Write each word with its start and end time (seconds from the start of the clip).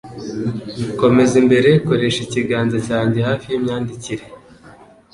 Komeza 1.01 1.33
imbere, 1.41 1.69
koresha 1.87 2.19
ikiganza 2.27 2.77
cyanjye 2.87 3.19
hafi 3.27 3.45
yimyandikire. 3.51 4.23